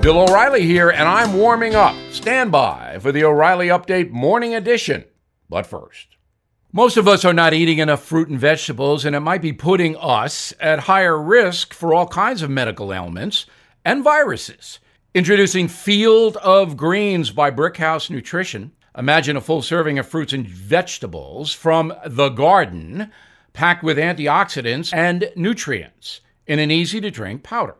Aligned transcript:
Bill 0.00 0.20
O'Reilly 0.20 0.62
here, 0.62 0.90
and 0.90 1.08
I'm 1.08 1.34
warming 1.34 1.74
up. 1.74 1.94
Stand 2.12 2.52
by 2.52 2.98
for 3.00 3.10
the 3.10 3.24
O'Reilly 3.24 3.66
Update 3.66 4.10
Morning 4.10 4.54
Edition. 4.54 5.04
But 5.50 5.66
first, 5.66 6.16
most 6.72 6.96
of 6.96 7.08
us 7.08 7.24
are 7.24 7.32
not 7.32 7.52
eating 7.52 7.78
enough 7.78 8.04
fruit 8.04 8.28
and 8.28 8.38
vegetables, 8.38 9.04
and 9.04 9.16
it 9.16 9.20
might 9.20 9.42
be 9.42 9.52
putting 9.52 9.96
us 9.96 10.54
at 10.60 10.78
higher 10.78 11.20
risk 11.20 11.74
for 11.74 11.92
all 11.92 12.06
kinds 12.06 12.42
of 12.42 12.48
medical 12.48 12.94
ailments 12.94 13.46
and 13.84 14.04
viruses. 14.04 14.78
Introducing 15.14 15.66
Field 15.66 16.36
of 16.38 16.76
Greens 16.76 17.32
by 17.32 17.50
Brickhouse 17.50 18.08
Nutrition. 18.08 18.70
Imagine 18.96 19.36
a 19.36 19.40
full 19.40 19.62
serving 19.62 19.98
of 19.98 20.06
fruits 20.06 20.32
and 20.32 20.46
vegetables 20.46 21.52
from 21.52 21.92
the 22.06 22.28
garden, 22.28 23.10
packed 23.52 23.82
with 23.82 23.98
antioxidants 23.98 24.94
and 24.94 25.32
nutrients 25.34 26.20
in 26.46 26.60
an 26.60 26.70
easy 26.70 27.00
to 27.00 27.10
drink 27.10 27.42
powder. 27.42 27.74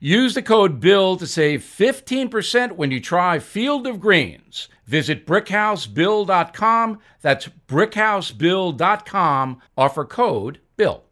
Use 0.00 0.34
the 0.34 0.42
code 0.42 0.78
BILL 0.78 1.16
to 1.16 1.26
save 1.26 1.62
15% 1.62 2.72
when 2.72 2.92
you 2.92 3.00
try 3.00 3.40
Field 3.40 3.84
of 3.86 3.98
Greens. 3.98 4.68
Visit 4.86 5.26
brickhousebill.com. 5.26 7.00
That's 7.20 7.48
brickhousebill.com. 7.66 9.60
Offer 9.76 10.04
code 10.04 10.60
BILL. 10.76 11.04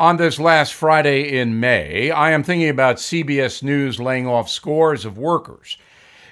On 0.00 0.16
this 0.16 0.40
last 0.40 0.74
Friday 0.74 1.38
in 1.38 1.60
May, 1.60 2.10
I 2.10 2.32
am 2.32 2.42
thinking 2.42 2.68
about 2.68 2.96
CBS 2.96 3.62
News 3.62 4.00
laying 4.00 4.26
off 4.26 4.50
scores 4.50 5.04
of 5.04 5.16
workers. 5.16 5.78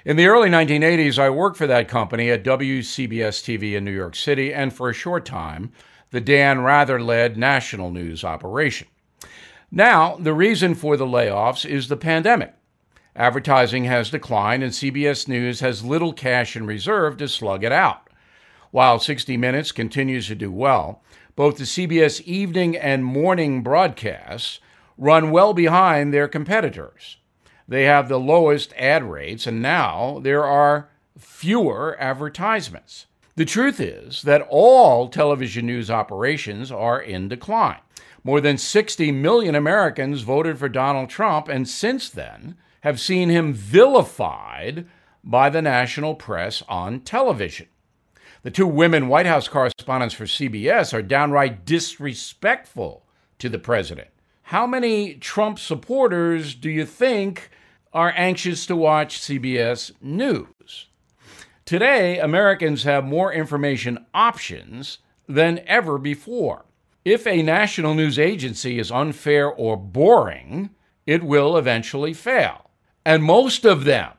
In 0.03 0.17
the 0.17 0.27
early 0.27 0.49
1980s, 0.49 1.17
I 1.17 1.29
worked 1.29 1.57
for 1.57 1.65
that 1.65 1.87
company 1.87 2.29
at 2.29 2.43
WCBS 2.43 3.41
TV 3.41 3.73
in 3.73 3.85
New 3.85 3.91
York 3.91 4.15
City 4.15 4.53
and 4.53 4.71
for 4.71 4.89
a 4.89 4.93
short 4.93 5.25
time, 5.25 5.71
the 6.11 6.21
Dan 6.21 6.61
Rather 6.61 7.01
led 7.01 7.37
national 7.37 7.89
news 7.89 8.23
operation. 8.23 8.87
Now, 9.71 10.15
the 10.17 10.33
reason 10.33 10.75
for 10.75 10.95
the 10.95 11.05
layoffs 11.05 11.65
is 11.69 11.87
the 11.87 11.97
pandemic. 11.97 12.53
Advertising 13.15 13.85
has 13.85 14.09
declined, 14.09 14.63
and 14.63 14.73
CBS 14.73 15.27
News 15.27 15.61
has 15.61 15.85
little 15.85 16.13
cash 16.13 16.55
in 16.55 16.65
reserve 16.65 17.17
to 17.17 17.27
slug 17.27 17.63
it 17.63 17.71
out. 17.71 18.09
While 18.71 18.99
60 18.99 19.37
Minutes 19.37 19.71
continues 19.71 20.27
to 20.27 20.35
do 20.35 20.51
well, 20.51 21.01
both 21.35 21.57
the 21.57 21.63
CBS 21.63 22.21
evening 22.21 22.75
and 22.75 23.05
morning 23.05 23.63
broadcasts 23.63 24.59
run 24.97 25.31
well 25.31 25.53
behind 25.53 26.13
their 26.13 26.27
competitors. 26.27 27.17
They 27.67 27.83
have 27.83 28.09
the 28.09 28.19
lowest 28.19 28.73
ad 28.77 29.03
rates, 29.03 29.47
and 29.47 29.61
now 29.61 30.19
there 30.21 30.43
are 30.43 30.89
fewer 31.17 31.95
advertisements. 31.99 33.07
The 33.35 33.45
truth 33.45 33.79
is 33.79 34.21
that 34.21 34.45
all 34.49 35.09
television 35.09 35.65
news 35.65 35.89
operations 35.89 36.71
are 36.71 37.01
in 37.01 37.27
decline. 37.27 37.79
More 38.25 38.41
than 38.41 38.57
60 38.57 39.11
million 39.11 39.53
Americans 39.53 40.21
voted 40.21 40.57
for 40.57 40.67
Donald 40.67 41.11
Trump, 41.11 41.47
and 41.47 41.69
since 41.69 42.09
then 42.09 42.57
have 42.81 42.99
seen 42.99 43.29
him 43.29 43.53
vilified 43.53 44.87
by 45.23 45.51
the 45.51 45.61
national 45.61 46.15
press 46.15 46.63
on 46.67 47.01
television. 47.01 47.67
The 48.41 48.49
two 48.49 48.65
women 48.65 49.09
White 49.09 49.27
House 49.27 49.47
correspondents 49.47 50.15
for 50.15 50.25
CBS 50.25 50.91
are 50.91 51.03
downright 51.03 51.65
disrespectful 51.65 53.05
to 53.37 53.47
the 53.47 53.59
president. 53.59 54.07
How 54.41 54.65
many 54.65 55.13
Trump 55.13 55.59
supporters 55.59 56.55
do 56.55 56.71
you 56.71 56.87
think 56.87 57.51
are 57.93 58.11
anxious 58.15 58.65
to 58.65 58.75
watch 58.75 59.19
CBS 59.19 59.91
News? 60.01 60.87
Today, 61.63 62.17
Americans 62.17 62.85
have 62.85 63.05
more 63.05 63.31
information 63.31 64.03
options 64.15 64.97
than 65.27 65.61
ever 65.67 65.99
before. 65.99 66.65
If 67.05 67.27
a 67.27 67.43
national 67.43 67.93
news 67.93 68.17
agency 68.17 68.79
is 68.79 68.91
unfair 68.91 69.47
or 69.47 69.77
boring, 69.77 70.71
it 71.05 71.21
will 71.21 71.55
eventually 71.55 72.15
fail. 72.15 72.71
And 73.05 73.23
most 73.23 73.63
of 73.63 73.83
them 73.83 74.13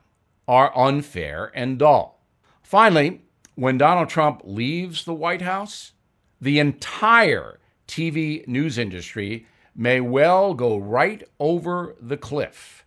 are 0.47 0.77
unfair 0.79 1.51
and 1.53 1.81
dull. 1.81 2.25
Finally, 2.63 3.23
when 3.57 3.77
Donald 3.77 4.09
Trump 4.09 4.43
leaves 4.45 5.05
the 5.05 5.15
White 5.15 5.43
House, 5.43 5.95
the 6.41 6.61
entire 6.61 7.59
TV 7.89 8.47
news 8.47 8.79
industry 8.79 9.49
may 9.75 10.01
well 10.01 10.55
go 10.55 10.77
right 10.77 11.25
over 11.41 11.97
the 12.01 12.17
cliff. 12.17 12.85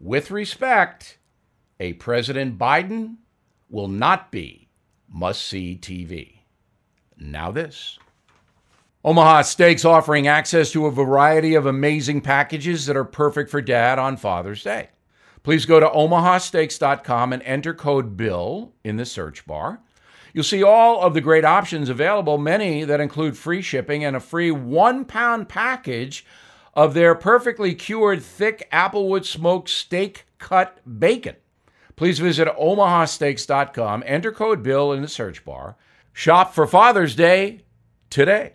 With 0.00 0.32
respect, 0.32 1.18
a 1.78 1.92
President 1.92 2.58
Biden 2.58 3.18
will 3.70 3.88
not 3.88 4.32
be 4.32 4.68
must 5.08 5.46
see 5.46 5.78
TV. 5.80 6.40
Now, 7.16 7.52
this. 7.52 8.00
Omaha 9.06 9.42
Steaks 9.42 9.84
offering 9.84 10.26
access 10.26 10.72
to 10.72 10.86
a 10.86 10.90
variety 10.90 11.54
of 11.54 11.64
amazing 11.64 12.22
packages 12.22 12.86
that 12.86 12.96
are 12.96 13.04
perfect 13.04 13.50
for 13.50 13.62
dad 13.62 14.00
on 14.00 14.16
Father's 14.16 14.64
Day. 14.64 14.88
Please 15.44 15.64
go 15.64 15.78
to 15.78 15.86
omahasteaks.com 15.86 17.32
and 17.32 17.40
enter 17.44 17.72
code 17.72 18.16
BILL 18.16 18.74
in 18.82 18.96
the 18.96 19.06
search 19.06 19.46
bar. 19.46 19.80
You'll 20.32 20.42
see 20.42 20.64
all 20.64 21.02
of 21.02 21.14
the 21.14 21.20
great 21.20 21.44
options 21.44 21.88
available, 21.88 22.36
many 22.36 22.82
that 22.82 23.00
include 23.00 23.38
free 23.38 23.62
shipping 23.62 24.04
and 24.04 24.16
a 24.16 24.20
free 24.20 24.50
one 24.50 25.04
pound 25.04 25.48
package 25.48 26.26
of 26.74 26.92
their 26.92 27.14
perfectly 27.14 27.76
cured 27.76 28.24
thick 28.24 28.68
applewood 28.72 29.24
smoked 29.24 29.68
steak 29.68 30.26
cut 30.38 30.80
bacon. 30.98 31.36
Please 31.94 32.18
visit 32.18 32.48
omahasteaks.com, 32.58 34.02
enter 34.04 34.32
code 34.32 34.64
BILL 34.64 34.92
in 34.92 35.02
the 35.02 35.06
search 35.06 35.44
bar. 35.44 35.76
Shop 36.12 36.52
for 36.52 36.66
Father's 36.66 37.14
Day 37.14 37.60
today. 38.10 38.54